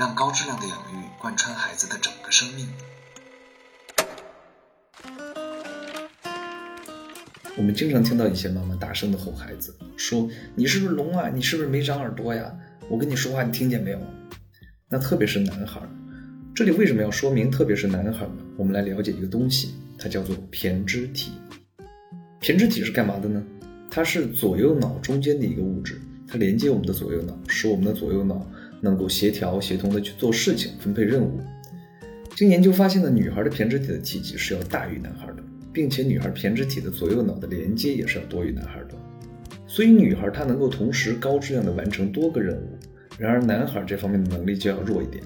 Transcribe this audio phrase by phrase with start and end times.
[0.00, 2.66] 让高质量的养育贯穿孩子的整个生命。
[7.54, 10.26] 我们经常听到一些妈妈大声的吼孩子，说
[10.56, 11.28] ：“你是不是聋啊？
[11.28, 12.50] 你是不是没长耳朵呀？
[12.88, 14.00] 我跟你说话，你听见没有？”
[14.88, 15.82] 那特别是男孩，
[16.54, 18.38] 这里为什么要说明特别是男孩呢？
[18.56, 21.32] 我们来了解一个东西，它叫做胼胝体。
[22.40, 23.44] 胼胝体是干嘛的呢？
[23.90, 28.50] 它是左右脑中间的一个物质，它连接我们的左右脑，使我们的左右脑
[28.80, 31.40] 能够协调协同的去做事情、分配任务。
[32.34, 35.42] 经研究发现呢，女孩的胼胝体的体积是要大于男孩的。
[35.72, 38.94] 并且女孩胼胝体的左右脑的连接也是要多于男孩的，
[39.68, 42.76] 所以女孩她能够同时高质量的完成多个任务，
[43.16, 45.22] 然而男孩这方面的能力就要弱一点。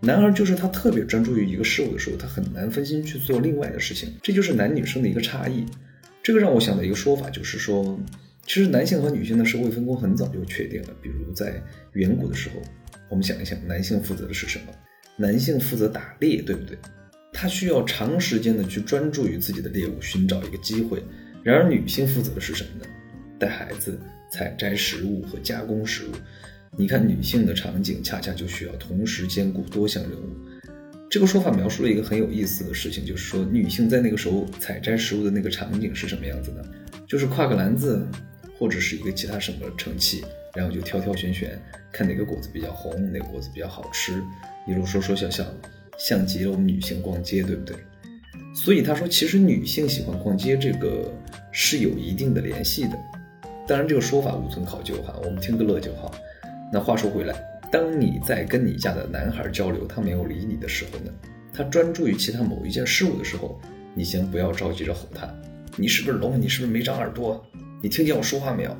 [0.00, 5.66] 男孩就是他特别专注于一个事物的时候，他很难分心去做另外的事情，这就是男女生的一个差异。
[6.22, 8.00] 这个让我想到一个说法，就是说，
[8.46, 10.88] 其实男性和女性的社会分工很早就确定了。
[11.02, 11.62] 比如在
[11.92, 12.62] 远古的时候，
[13.12, 14.72] 我们想一想，男性负责的是什么？
[15.16, 16.78] 男性负责打猎，对不对？
[17.30, 21.04] 他需要长时间的去专注于自己的猎物，寻找一个机会。
[21.42, 22.86] 然而，女性负责的是什么呢？
[23.38, 26.12] 带孩子、采摘食物和加工食物。
[26.74, 30.34] 你看，女性的场景恰恰就需要同时兼顾多项任务。
[31.10, 36.64] 这个说法描述了一个很有意思的事情，就是说，女性在那个时候采摘食物的那个场景是什么样子的？
[37.06, 38.06] 就是挎个篮子，
[38.62, 40.24] 或者是一个其他什么盛器，
[40.54, 41.60] 然后就挑挑选选，
[41.90, 44.22] 看哪个果子比较红，哪个果子比较好吃，
[44.68, 45.44] 一路说说笑笑。
[45.98, 47.74] 像极了我们女性逛街，对不对？
[48.54, 51.12] 所以他说，其实女性喜欢逛街，这个
[51.50, 52.96] 是有一定的联系的。
[53.66, 56.14] 当然，这个说法无从考究哈，我们听个乐就好。
[56.72, 57.34] 那话说回来，
[57.72, 61.10] 当你在跟你家的男孩交流，他没有理你的时候呢，
[61.52, 63.60] 他专注于其他某一件事物的时候，
[63.92, 65.28] 你先不要着急着吼他，
[65.76, 66.40] 你是不是聋？
[66.40, 67.44] 你是不是没长耳朵？
[67.82, 68.76] 你听见我说话没有？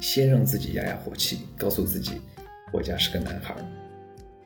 [0.00, 2.12] 先让自己压压火气，告诉自己，
[2.72, 3.54] 我家是个男孩。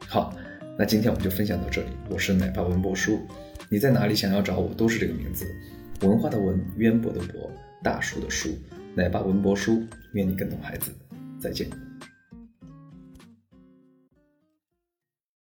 [0.08, 0.34] 好。
[0.76, 3.20] 那今天我们就分享到这里，我是奶爸文博叔，
[3.68, 5.46] 你在哪里想要找我都是这个名字，
[6.00, 7.50] 文化的文，渊博的博，
[7.82, 8.48] 大叔的叔，
[8.94, 10.90] 奶爸文博叔，愿你更懂孩子，
[11.38, 11.68] 再见。